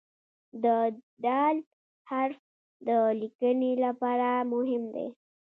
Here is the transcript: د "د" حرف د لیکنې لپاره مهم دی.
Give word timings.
د 0.63 0.65
"د" 1.23 1.25
حرف 2.09 2.39
د 2.87 2.89
لیکنې 3.21 3.71
لپاره 3.85 4.27
مهم 4.53 4.83
دی. 4.95 5.07